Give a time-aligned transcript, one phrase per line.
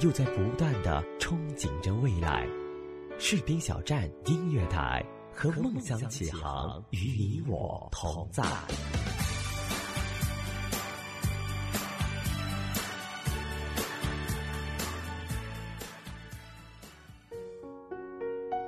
[0.00, 2.46] 又在不断的憧憬着未来。
[3.18, 8.44] 士兵小站音乐台和梦想起航，与你我同在。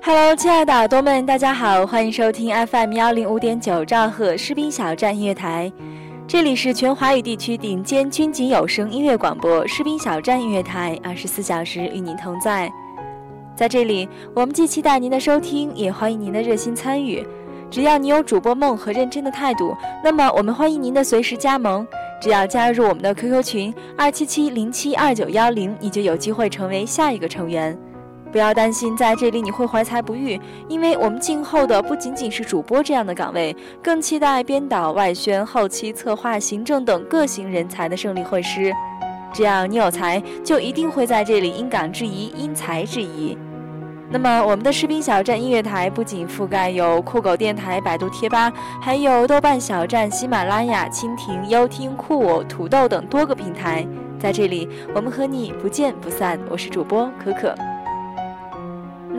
[0.03, 5.73] Hello，亲爱的耳朵们，大家好，欢迎收听 FM 幺零五点九兆赫士兵小站音乐台。
[6.33, 12.73] 这里是全华语地区顶尖军警有声音乐广播士兵小站音乐台，二十四小时与您同在。
[13.57, 17.27] 在这里，我们既期待您的收听，也欢迎您的热心参与。
[17.69, 21.85] 只要你有主播梦和认真的态度，那么我们欢迎您的随时加盟。
[22.23, 27.77] 只要加入我们的 QQ 群二七七零七二九幺零，你就有机会成为下一个成员。
[28.33, 38.73] 不要担心，在这里你会怀才不遇，因为我们静候的不仅仅是主播这样的岗位，更期待编导、外宣、后期、策划、行政等各型人才的胜利会师。
[39.33, 43.37] 只要你有才，就一定会在这里因岗制宜、因才制宜。
[44.13, 53.87] 那么，我们的士兵小站音乐台不仅覆盖有酷狗电台、百度贴吧，还有豆瓣小站、喜马拉雅、蜻蜓、优听、酷我、土豆等多个平台。
[54.19, 56.39] 在这里，我们和你不见不散。
[56.51, 57.55] 我是主播可可。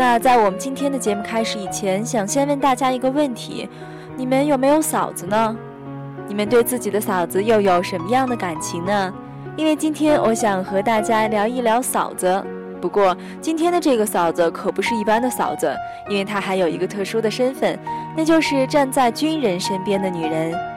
[0.02, 3.70] 那在我们今天的节目开始以前，想先问大家一个问题：
[4.18, 5.56] 你们有没有嫂子呢？
[6.28, 9.14] 你们对自己的嫂子又有什么样的感情呢？
[9.56, 12.44] 因为今天我想和大家聊一聊嫂子。
[12.82, 15.72] 不过今天的这个嫂子可不是一般的嫂子，
[16.10, 17.78] 因为她还有一个特殊的身份，
[18.18, 20.71] 那就是站在军人身边的女人。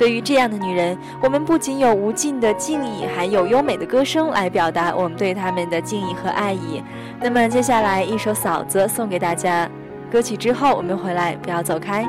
[0.00, 6.82] 对于这样的女人，我们不仅有无尽的敬意，还有优美的歌声来表达我们对她们的敬意和爱意。
[7.20, 9.68] 那么接下来一首《嫂子》送给大家，
[10.10, 12.08] 歌曲之后我们回来，不要走开。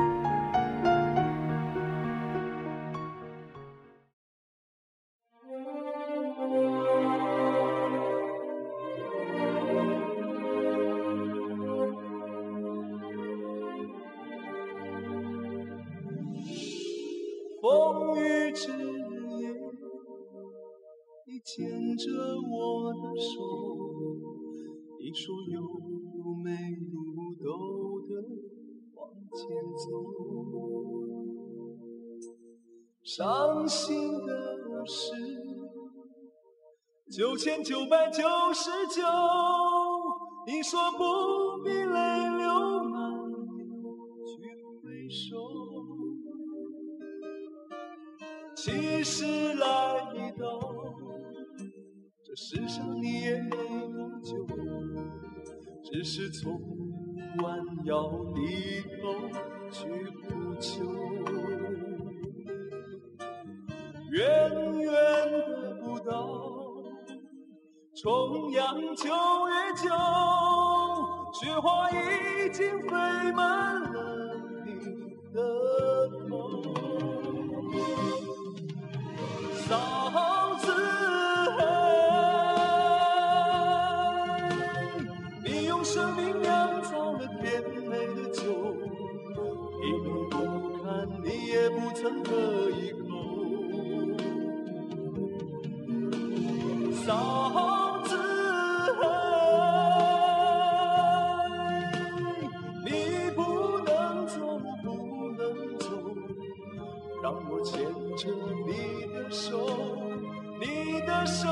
[23.16, 23.30] 手。
[24.98, 25.60] 你说有
[26.42, 26.50] 没
[26.92, 27.46] 路都
[28.06, 28.10] 得
[28.94, 29.00] 往
[29.34, 29.40] 前
[29.76, 29.84] 走，
[33.02, 34.30] 伤心的
[34.86, 35.12] 事
[37.10, 38.22] 九千九百九
[38.54, 39.02] 十九。
[40.46, 43.66] 你说不必泪流满面
[44.26, 44.40] 去
[44.82, 45.36] 回首，
[48.56, 50.42] 其实来到
[52.32, 54.46] 这世上你也没多久。
[55.84, 56.58] 只是从
[57.42, 59.28] 弯腰低头
[59.70, 59.86] 去
[60.22, 60.82] 哭求，
[64.10, 64.50] 远
[64.80, 64.90] 远
[65.30, 66.26] 得不到
[67.94, 69.10] 重阳九
[69.48, 69.90] 月九，
[71.34, 72.96] 雪花已经飞
[73.32, 74.11] 满了
[107.62, 107.80] 牵
[108.16, 108.28] 着
[108.66, 109.66] 你的手，
[110.60, 111.48] 你的手，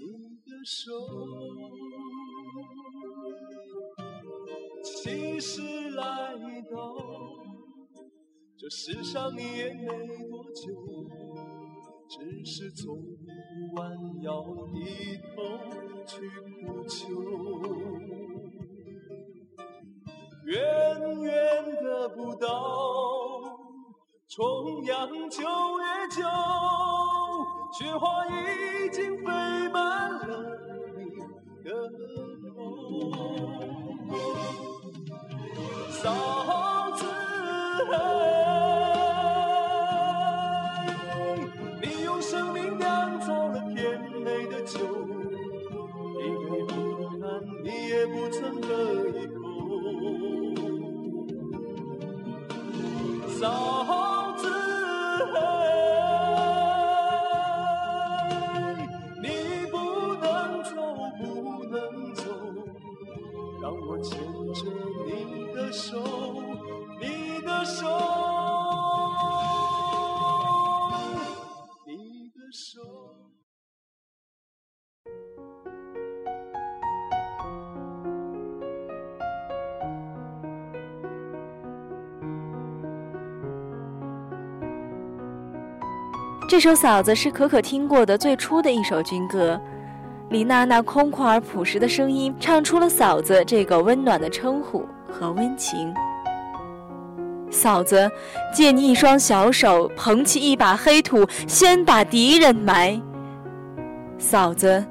[0.00, 0.02] 你
[0.50, 0.92] 的手。
[4.82, 6.34] 其实来
[6.72, 6.76] 到
[8.56, 9.86] 这世上你也没
[10.28, 10.72] 多久，
[12.08, 12.96] 只是从
[13.74, 13.82] 弯
[14.22, 15.36] 腰低头
[16.06, 16.30] 去
[16.64, 17.33] 哭求，
[25.30, 25.42] 九
[25.80, 26.22] 月九
[27.72, 28.28] 雪花已
[28.90, 29.24] 经飞
[29.72, 30.22] 满了
[30.96, 31.00] 你
[31.62, 31.70] 的
[32.48, 32.52] 头
[35.90, 36.02] 嫂
[36.92, 37.02] 子
[37.90, 37.92] 嘿
[41.82, 44.78] 你用生命酿造了甜美的酒
[46.18, 47.24] 你不能
[47.64, 48.68] 你也不曾喝
[49.08, 49.42] 一口
[86.54, 89.60] 这首《嫂子》是可可听过的最初的一首军歌，
[90.30, 95.92] 李娜那空旷而朴实的声音唱出了“嫂子”这个温暖的称呼和温情。
[97.50, 98.08] 嫂子，
[98.54, 103.02] 借你一双小手，捧起一把黑土，先把敌人埋。
[104.16, 104.86] 嫂子，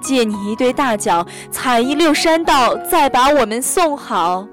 [0.00, 4.46] 借你一对大脚，踩一溜山道，再把我们送好。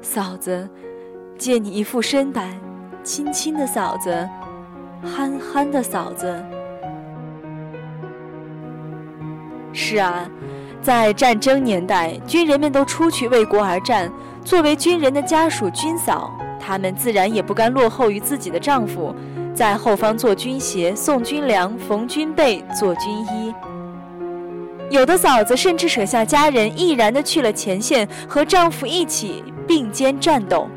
[0.00, 0.68] 嫂子，
[1.38, 2.60] 借你一副身板，
[3.04, 4.28] 亲亲的嫂子。
[5.02, 6.34] 憨憨的嫂子。
[9.72, 10.28] 是啊，
[10.80, 14.10] 在战争年代，军人们都出去为国而战。
[14.44, 19.14] 作为军人的家属，军嫂，她们自然也不甘落后于自己的丈夫，
[19.54, 23.54] 在后方做军鞋、送军粮、缝军被、做军衣。
[24.90, 30.68] 有的嫂子甚至舍下家人，毅然的去了前线，和丈夫一起并肩战斗。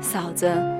[0.00, 0.77] 嫂子。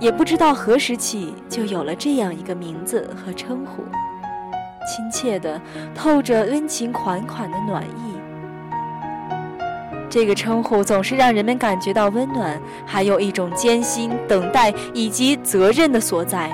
[0.00, 3.84] 也不知道何时起，就有了这样一个名字和称呼，
[4.86, 5.60] 亲切的，
[5.94, 8.14] 透着温情款款的暖意。
[10.08, 16.50] 这个称呼总是让人们感觉到温暖，还有一种艰辛、等待以及责任的所在。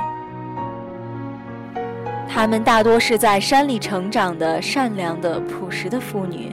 [2.28, 6.52] 她们大多是在山里成长的善良的朴实的妇女，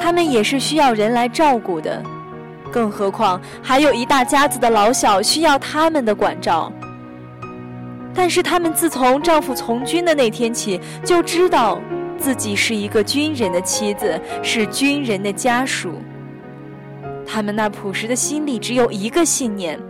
[0.00, 2.02] 她们也是需要人来照顾的。
[2.72, 6.72] 更何况还有一大家子的老小需要他们的管照。
[8.14, 11.80] 但是他们自从丈夫从军的那天起，就知道
[12.16, 16.00] 自己是一个军人的妻子，是军人的家属。
[17.26, 19.80] 他们那朴实的心里只有一个信念：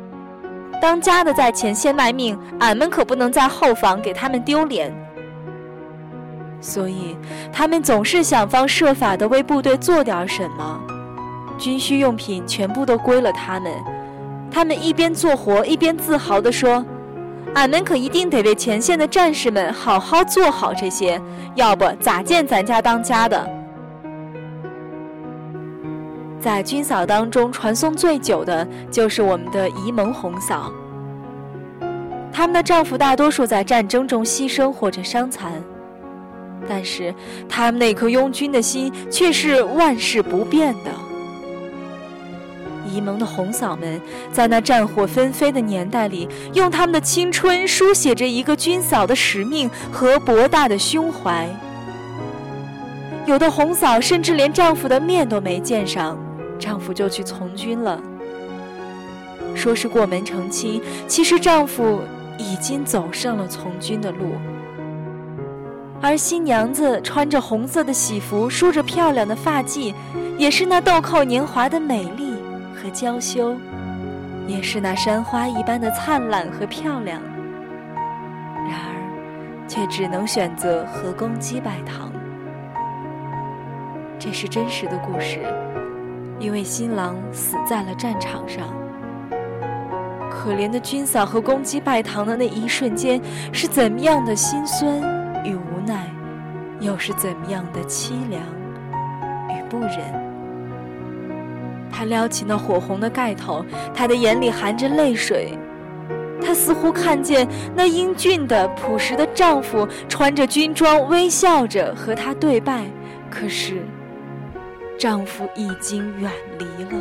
[0.80, 4.90] 当家的在前线卖命，俺们可不能在后方给他们丢脸。
[6.60, 7.14] 所以，
[7.52, 10.80] 他们总是想方设法的为部队做点什么。
[11.58, 13.72] 军需用品全部都归了他们，
[14.50, 16.84] 他们一边做活一边自豪地说
[17.54, 21.20] ：“俺们可一定得为前线的战士们好好做好这些，
[21.54, 23.48] 要不咋见咱家当家的？”
[26.40, 30.70] 在军嫂当中传颂最久的就是我们的沂蒙红嫂，
[32.30, 35.52] 他们的丈夫大多数在战争中牺牲或者伤残，
[36.68, 37.14] 但是
[37.48, 40.90] 他们那颗拥军的心却是万世不变的。
[42.94, 44.00] 沂蒙的红嫂们，
[44.32, 51.48] 在那战火纷飞的年代里，用他们的青春书写着一个军嫂的使命和博大的胸怀。
[53.26, 56.18] 有的红嫂甚至连丈夫的面都没见上，
[56.58, 58.00] 丈夫就去从军了。
[59.54, 62.00] 说是过门成亲，其实丈夫
[62.38, 64.32] 已经走上了从军的路。
[66.02, 69.94] 而新娘子穿着红色的喜服，梳着漂亮的发髻，
[70.36, 72.33] 也是那豆蔻年华的美丽。
[72.84, 73.56] 和娇羞，
[74.46, 77.18] 也是那山花一般的灿烂和漂亮。
[78.68, 82.12] 然而，却只能选择和公鸡拜堂。
[84.18, 85.40] 这是真实的故事，
[86.38, 88.66] 因为新郎死在了战场上。
[90.30, 93.18] 可怜的军嫂和公鸡拜堂的那一瞬间，
[93.50, 95.00] 是怎么样的心酸
[95.42, 96.06] 与无奈，
[96.80, 98.42] 又是怎么样的凄凉
[99.48, 100.23] 与不忍。
[101.94, 105.56] 他撩起那火红的盖头，他的眼里含着泪水。
[106.44, 112.84] 他似乎看见那英俊的、朴实的丈夫穿着军装，微笑着和她对拜。
[113.30, 113.82] 可是，
[114.98, 117.00] 丈夫已经远离了。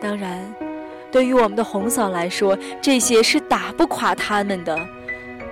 [0.00, 0.42] 当然，
[1.12, 4.76] 对于我们的红嫂来说，这些是打不垮他们的。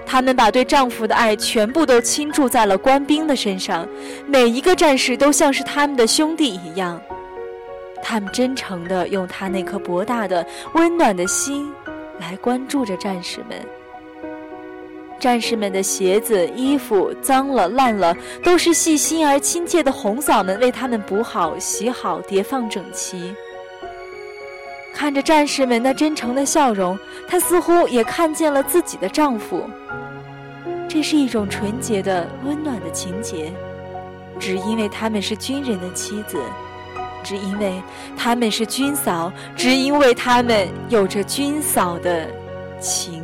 [0.06, 3.86] 他们把对丈夫的爱全部都倾注在了官兵的身上，
[4.26, 6.98] 每一个战士都像是他们的兄弟一样。
[8.02, 11.68] 他们真诚地用他那颗博大的、温暖的心
[12.20, 13.60] 来关注着战士们。
[15.18, 23.34] 战士们的鞋子、衣服脏了、烂了，都是细心而亲切的红嫂们为他们补好、洗好、叠放整齐。
[24.96, 26.98] 看着战士们那真诚的笑容，
[27.28, 29.68] 她似乎也看见了自己的丈夫。
[30.88, 33.52] 这是一种纯洁的、温暖的情节。
[34.40, 36.38] 只因为他们是军人的妻子，
[37.22, 37.82] 只因为
[38.16, 42.26] 他们是军嫂，只因为他们有着军嫂的
[42.80, 43.22] 情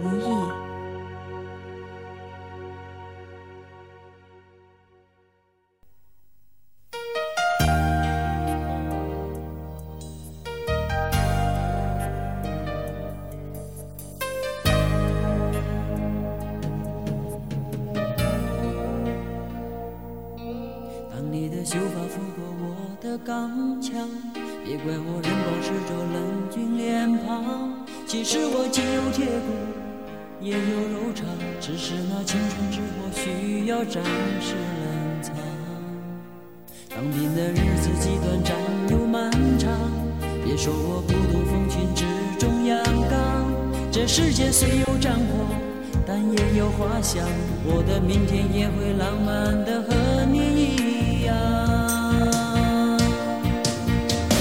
[48.06, 51.34] 明天也会浪漫的和你一样。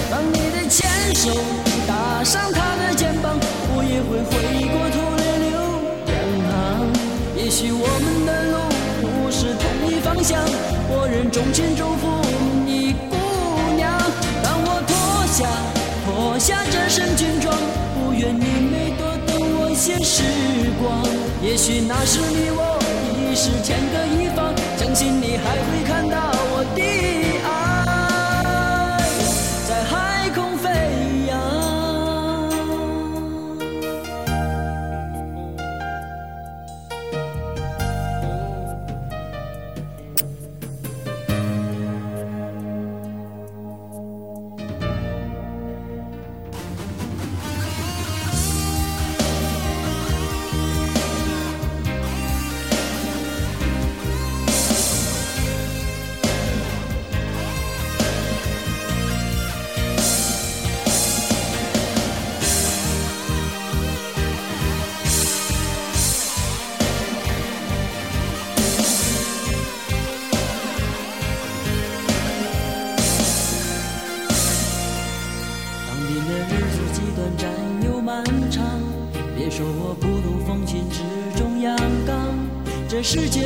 [0.10, 1.30] 当你的牵手
[1.88, 3.38] 搭上他的肩膀，
[3.74, 4.32] 我也会回
[4.68, 5.52] 过头泪流
[6.08, 6.12] 两
[6.50, 6.52] 行。
[7.38, 8.54] 也许我们的路
[9.02, 10.42] 不是同一方向，
[10.90, 12.04] 我仍衷心祝福
[12.66, 13.16] 你，姑
[13.76, 13.90] 娘。
[14.44, 14.92] 当我脱
[15.28, 15.48] 下
[16.04, 17.56] 脱下这身军装，
[17.94, 20.24] 不愿你没多等我些时
[20.82, 21.06] 光。
[21.44, 22.81] 也许那时你我
[23.36, 27.21] 是天各一方，相信你还会看到我的。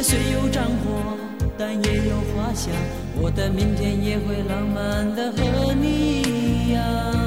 [0.02, 1.18] 虽有战火，
[1.58, 2.72] 但也有花香。
[3.20, 7.25] 我的明天也会浪漫的和你一样。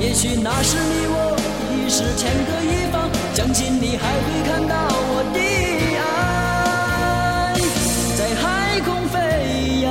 [0.00, 1.36] 也许那时你我
[1.74, 4.74] 已是天各一方，相信你还会看到
[5.10, 5.38] 我的
[5.98, 6.00] 爱
[8.16, 9.16] 在海空飞
[9.82, 9.86] 扬。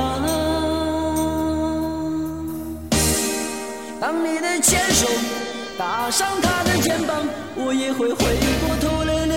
[4.00, 5.06] 当你的牵手
[5.76, 8.16] 搭上他的肩膀，我也会回
[8.64, 9.36] 过头来流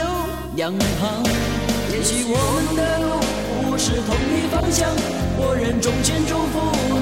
[0.55, 0.79] 两行。
[1.91, 3.19] 也许我们的路
[3.69, 4.89] 不是同一方向，
[5.37, 6.55] 我仍衷心祝福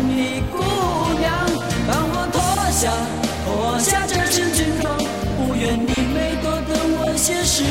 [0.09, 0.57] 你，姑
[1.19, 1.29] 娘。
[1.87, 2.37] 当我脱
[2.71, 2.89] 下
[3.49, 4.95] 脱下这身军装，
[5.35, 7.63] 不愿你每多等我些时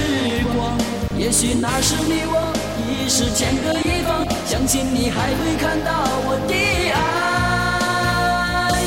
[0.52, 0.76] 光。
[1.16, 6.54] 也许那时你我已是天各一方，相信你还会看到我的
[6.92, 8.82] 爱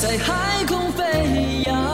[0.00, 1.85] 在海空飞扬。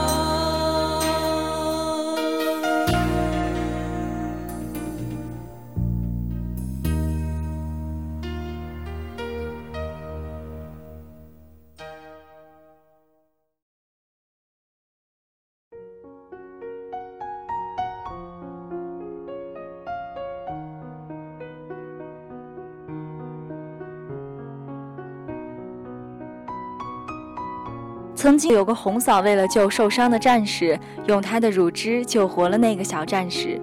[28.22, 33.60] 曾经有个红嫂，为了救受伤的战士，用她的乳汁救活了那个小战士。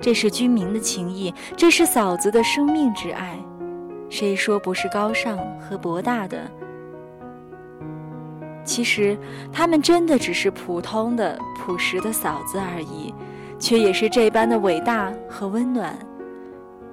[0.00, 3.36] 这是军民的情谊，这是嫂子的生命之爱。
[4.08, 6.48] 谁说不是高尚和博大的？
[8.62, 9.18] 其实，
[9.52, 13.12] 他们真的只是普通的、朴实的嫂子而已，
[13.58, 15.98] 却也是这般的伟大和温暖。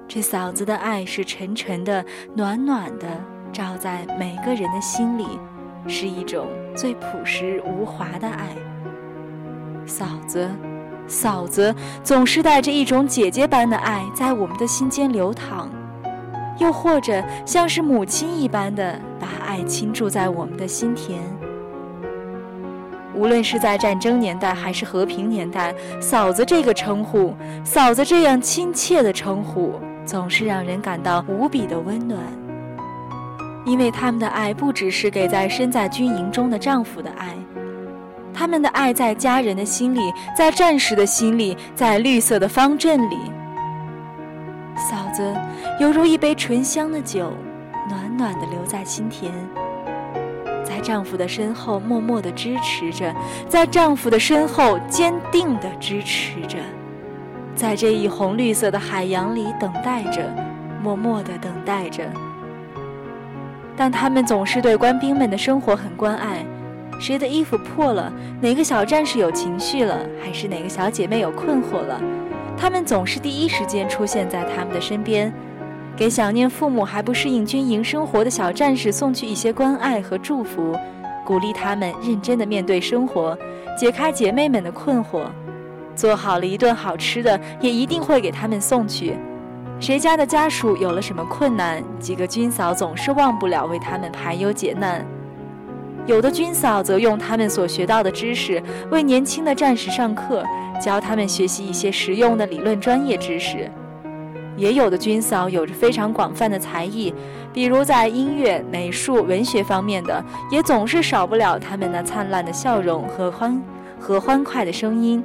[0.08, 3.06] 这嫂子的爱是沉沉的、暖暖的，
[3.52, 5.38] 照在每个人的心里。
[5.86, 8.48] 是一种最朴实无华的爱。
[9.86, 10.50] 嫂子，
[11.06, 15.70] 嫂子总是带着一种姐姐般的爱在我们的心间流淌，
[16.58, 21.20] 又或者像是母亲一般的把爱倾注在我们的心田。
[23.14, 32.20] 无论是在战争年代还是和平年代，“嫂子”这个称呼，“嫂子”这样亲切的称呼，总是让人感到无比的温暖。
[33.66, 37.34] 因为他们的爱不只是给在身在军营中的丈夫的爱，
[38.32, 40.00] 他们的爱在家人的心里，
[40.36, 43.18] 在战士的心里，在绿色的方阵里。
[44.76, 45.34] 嫂子
[45.80, 47.32] 犹如一杯醇香的酒，
[47.88, 49.32] 暖暖的留在心田。
[50.62, 53.12] 在丈夫的身后默默的支持着，
[53.48, 56.58] 在丈夫的身后坚定的支持着，
[57.54, 60.22] 在这一红绿色的海洋里等待着，
[60.82, 62.04] 默默的等待着。
[63.76, 66.44] 但他们总是对官兵们的生活很关爱，
[66.98, 72.00] 谁的衣服破了，哪个小战士有情绪了，还是哪个小姐妹有困惑了，
[72.56, 75.32] 他们总是第一时间出现在他们的身边。
[75.96, 80.74] 给想念父母还不适应军营生活的小战士送去一些关爱和祝福，
[81.24, 83.36] 鼓励他们认真的面对生活，
[83.78, 85.22] 解开姐妹们的困惑。
[85.94, 89.16] 做好了一顿好吃的，也一定会给他们送去。
[89.78, 95.06] 谁家的家属有了什么困难，几个军嫂总是忘不了为他们排忧解难。
[96.06, 100.42] 有的军嫂则用他们所学到的知识为年轻的战士上课，
[100.80, 103.70] 教他们学习一些实用的理论专业知识。
[104.56, 107.12] 也有的军嫂有着非常广泛的才艺，
[107.52, 113.60] 比如在音乐、美术、文学方面的，也总是少不了他们那灿烂的笑容和欢
[114.00, 115.22] 和欢快的声音。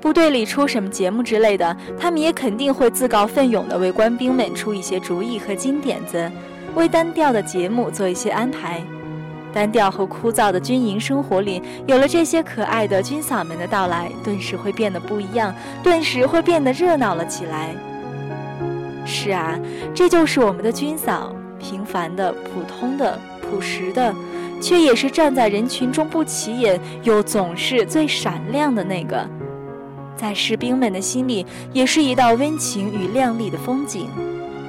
[0.00, 6.30] 部队里出什么节目之类的，他们也肯定会自告奋勇地为官兵们出一些主意和金点子，
[6.74, 8.80] 为单调的节目做一些安排。
[9.52, 15.52] 单调和枯燥的军营生活里，有了这些可爱的军嫂们的到来，顿时会变得不一样，
[15.82, 17.74] 顿时会变得热闹了起来。
[19.04, 19.58] 是啊，
[19.94, 24.14] 这就是我们的军嫂，平凡的、普通的、朴实的，
[24.60, 29.26] 却也是站在人群中不起眼，又总是最闪亮的那个，
[30.18, 34.10] 在士兵们的心里，也是一道温情与亮丽的风景。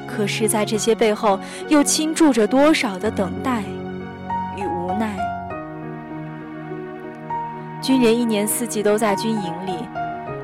[0.07, 3.63] 可是，在这些背后，又倾注着多少的等待
[4.55, 5.17] 与无奈？
[7.81, 9.73] 军人一年四季都在军营里，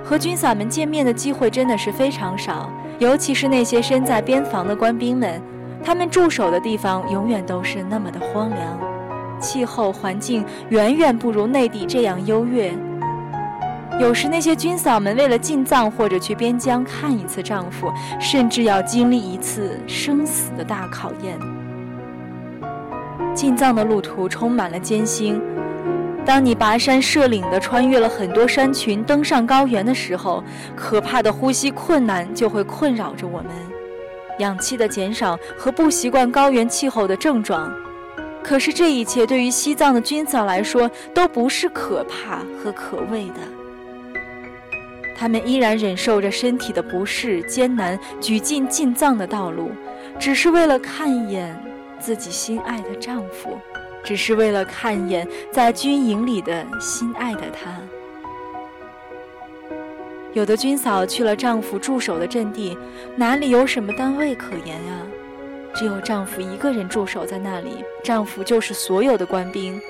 [0.04, 2.68] 和军嫂们见面的机会真的是非常少。
[2.98, 5.40] 尤其是那些身在边防的官兵们，
[5.84, 8.80] 他们驻守的地方永远都是那么的荒凉，
[9.40, 12.74] 气候环境远远不如内地这样优越。
[13.98, 21.40] 有时那些军嫂们为了进藏或者去边疆看一次丈夫，甚至要经历一次生死的大考验。
[23.34, 25.42] 进藏的路途充满了艰辛。
[26.26, 30.44] 当你跋山涉岭地穿越了很多山群，登上高原的时候，
[30.76, 33.52] 可怕的呼吸困难就会困扰着我们，
[34.40, 37.72] 氧气的减少和不习惯高原气候的症状。
[38.44, 43.36] 可是这一切对于西藏的军嫂来说都不是可怕和可畏的，
[45.16, 49.72] 他们依然忍受着身体的不适、艰难，举进进藏的道路，
[50.20, 51.58] 只是为了看一眼
[52.00, 53.58] 自己心爱的丈夫。
[54.04, 57.76] 只是为了看一眼在军营里的心爱的他。
[60.32, 62.78] 有的军嫂去了丈夫驻守的阵地，
[63.16, 65.02] 哪里有什么单位可言啊？
[65.74, 69.82] 只有丈夫一个人驻守在那里，丈夫就是所有的官兵。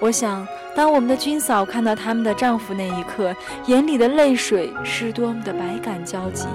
[0.00, 3.34] 我想，当我们的军嫂看到他们的丈夫那一刻，
[3.66, 6.46] 眼里的泪水是多么的百感交集。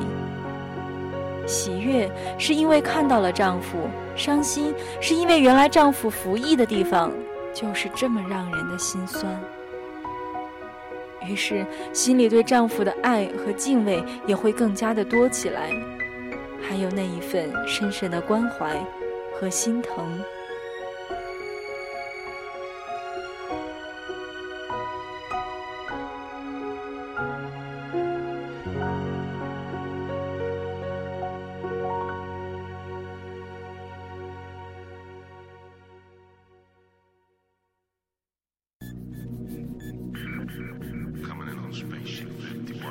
[1.47, 3.77] 喜悦是因为看到了丈夫。
[4.15, 7.09] 伤心是因为原来丈夫服役的地方
[7.53, 9.39] 就是这么让人的心酸，
[11.25, 15.71] 于是心里对丈夫的爱和敬畏也会更加的多起来，
[16.61, 18.75] 还有那一份深深的关怀
[19.39, 20.21] 和心疼。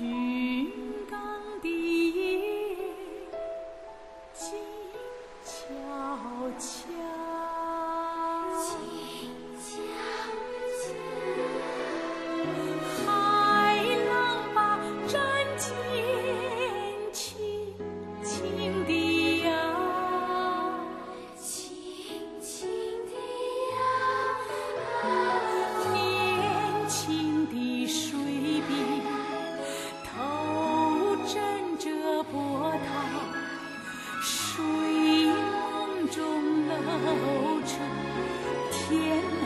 [0.00, 0.27] you.
[36.98, 37.78] 惆，
[38.72, 39.37] 天。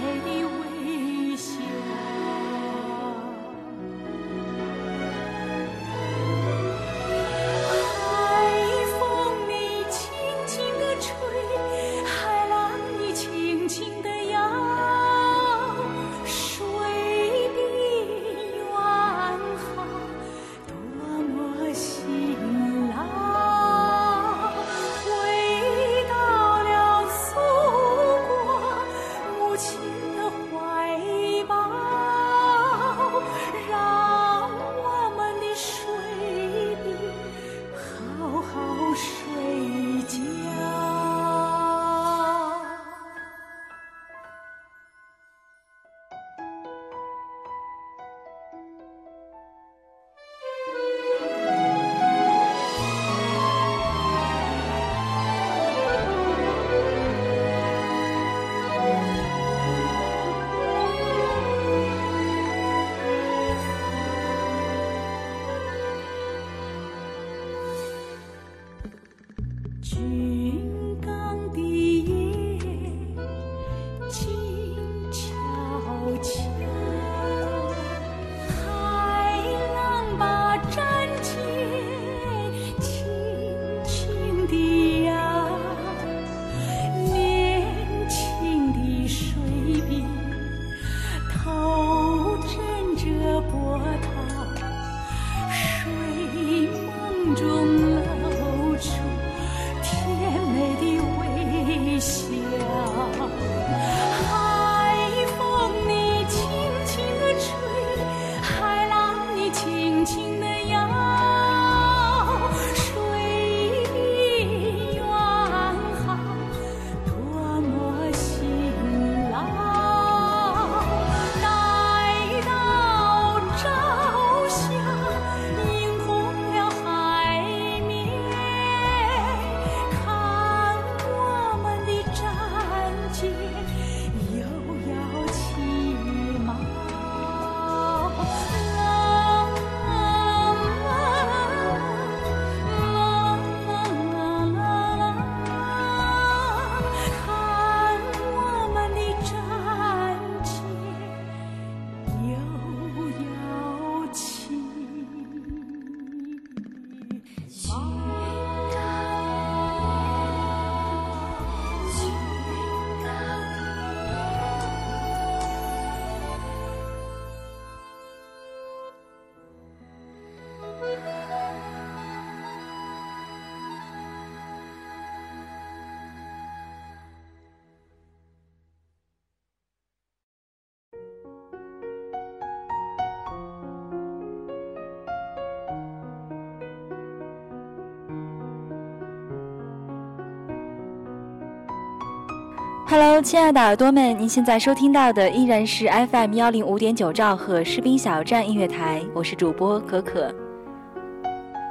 [192.93, 200.31] Hello，亲爱的耳朵们，您现在收听到的依然是 FM 幺零五点九兆赫士兵小站音乐台，我是主播可可。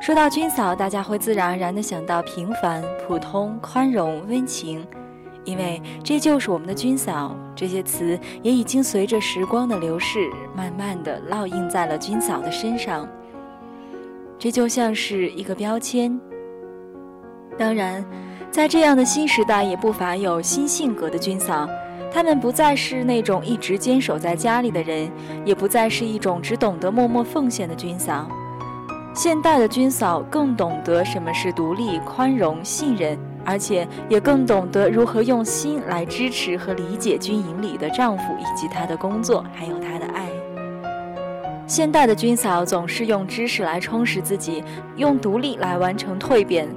[0.01, 4.83] 说到军嫂，大家会自然而然的想到平凡、普通、宽容、温情，
[5.43, 7.37] 因为这就是我们的军嫂。
[7.55, 13.07] 这些词也已经随着时光的流逝，慢慢的烙印在了军嫂的身上。
[14.39, 16.19] 这就像是一个标签。
[17.59, 18.03] 当然。
[18.51, 21.65] 在这样的新时代，也不乏有新性格的军嫂，
[22.11, 25.09] 他们不再是那种一直坚守在家里的人，
[25.45, 28.27] 也不再是一种只懂得默默奉献的军嫂。
[29.13, 40.27] 现代的军嫂更懂得什么是独立、宽容、信任，而且也更懂得如何用心来支持和理解军营里的丈夫以及他的工作，还有他的爱。
[41.67, 44.61] 现代的军嫂总是用知识来充实自己，
[44.97, 46.67] 用独立来完成蜕变。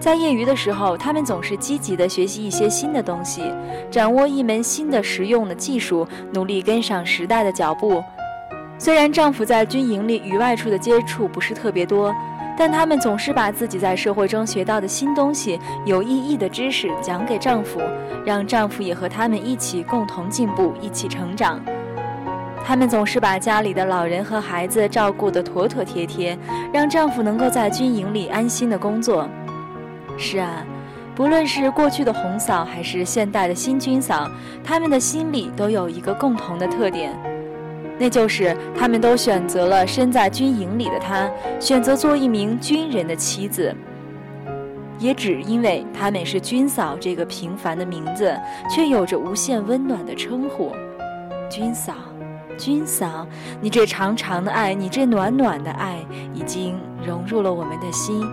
[0.00, 3.42] 在业余的时候，他们总是积极地学习一些新的东西，
[3.90, 8.02] 掌握一门新的实用的技术，努力跟上时代的脚步。
[8.78, 12.14] 虽然丈夫在军营里与外出的接触不是特别多，
[12.56, 17.80] 但他们总是把自己在社会中学到的新东西、有意义的知识讲给丈夫，
[18.24, 21.60] 让丈夫也和他们一起共同进步、一起成长。
[22.64, 26.38] 他们总是把家里的老人和孩子照顾得妥妥帖帖，
[26.72, 29.28] 让丈夫能够在军营里安心的工作。
[30.18, 30.64] 是啊，
[31.14, 34.28] 不论是过去的红嫂，还是现代的新军嫂，
[34.64, 37.16] 他们的心里都有一个共同的特点。
[38.00, 41.28] 那就是他们都选择了身在军营里的他，
[41.58, 43.74] 选择做一名军人的妻子，
[44.98, 48.36] 也只因为他们是军嫂这个平凡的名字，
[48.68, 50.72] 却有着无限温暖的称呼。
[51.50, 51.92] 军嫂，
[52.56, 53.26] 军嫂，
[53.60, 55.98] 你这长长的爱，你这暖暖的爱，
[56.32, 58.24] 已经融入了我们的心。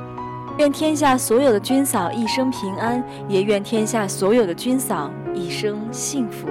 [0.57, 6.47] 愿天下所有的军嫂一生平安，也愿天下所有的军嫂一生幸福。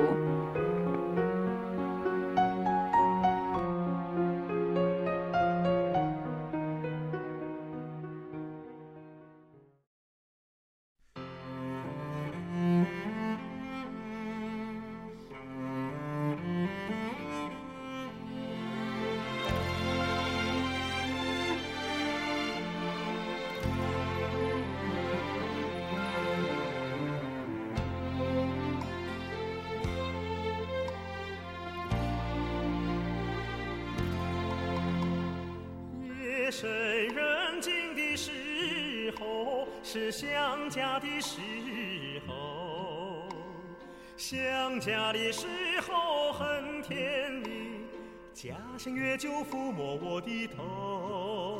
[48.32, 51.58] 家乡月就抚摸我的头。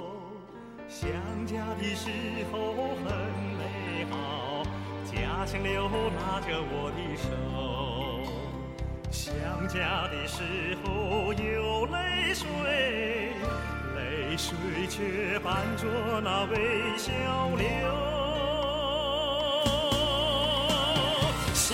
[0.89, 1.11] 想
[1.47, 2.11] 家的时
[2.53, 3.05] 候很
[3.57, 4.63] 美好，
[5.05, 7.25] 家乡流拉着我的手。
[9.11, 9.35] 想
[9.69, 10.43] 家的时
[10.85, 12.45] 候有泪水。
[13.97, 14.57] 泪水
[14.89, 15.87] 却伴着
[16.21, 17.13] 那微笑
[17.57, 17.65] 流。
[21.55, 21.73] 想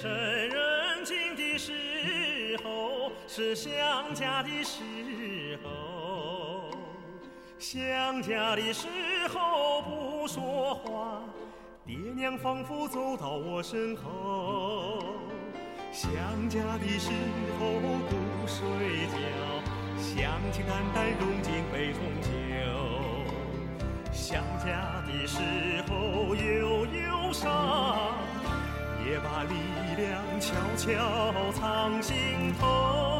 [0.00, 6.70] 夜深人静的时候，是想家的时候。
[7.58, 8.88] 想家的时
[9.28, 11.22] 候不说话，
[11.84, 15.04] 爹娘仿佛走到我身后。
[15.92, 16.10] 想
[16.48, 17.10] 家的时
[17.58, 17.66] 候
[18.08, 19.18] 不睡觉，
[19.98, 22.30] 乡亲淡淡融进杯中酒。
[24.10, 25.38] 想家的时
[25.88, 28.16] 候有忧伤。
[29.06, 29.54] 也把力
[29.96, 32.14] 量悄悄藏心
[32.58, 33.19] 头。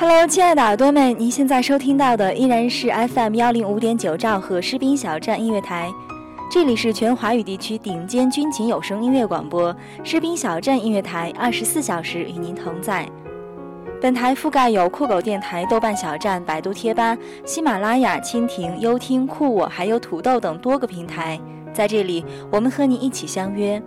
[0.00, 5.92] Hello，亲爱的耳朵们，您现在收听到的依然是 FM 幺零五点九兆赫士兵小站音乐台，
[6.50, 13.06] 这里是全华语地区顶尖军情有声音乐广播士兵小站音乐台，二十四小时与您同在。
[14.00, 21.38] 本台覆盖有酷狗电台、豆瓣小站、百度贴吧、喜马拉雅、蜻蜓、优听、酷我，还有土豆等多个平台，
[21.74, 23.78] 在这里我们和你一起相约。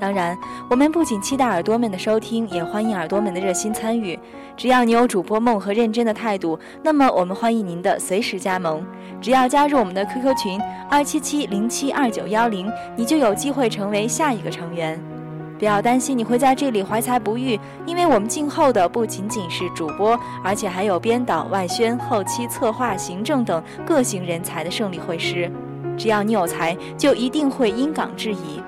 [0.00, 0.38] 当然，
[0.70, 4.16] 我们不仅期待耳朵们的收听，也欢迎耳朵们的热心参与。
[4.56, 8.84] 只要你有主播梦和认真的态度，那么我们欢迎您的随时加盟。
[9.20, 15.00] 只要加入我们的 QQ 群二七七零七二九幺零，你就有机会成为下一个成员。
[15.58, 25.50] 不要担心你会在这里怀才不遇，因为我们静候的不仅仅是主播，而且还有编导、外宣、后期、策划、行政等各型人才的胜利会师。
[25.96, 28.62] 只要你有才，就一定会因岗制宜。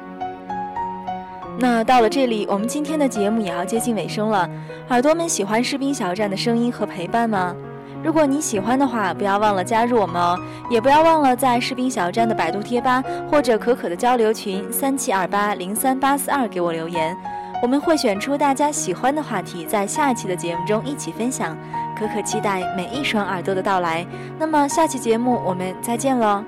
[1.61, 4.49] 那到了这里，我们今天的节目也要接近尾声了。
[4.88, 7.55] 耳朵们喜欢士兵小站的声音和陪伴吗？
[8.03, 10.38] 如果你喜欢的话，不要忘了加入我们哦，
[10.70, 17.14] 也不要忘了在士兵小站的百度贴吧或者可可的交流群三七二八零三八四二给我留言，
[17.62, 21.55] 我们会选出大家喜欢的话题，在下一期的节目中一起分享。
[21.94, 24.07] 可可期待每一双耳朵的到来。
[24.38, 26.42] 那么下期节目我们再见喽。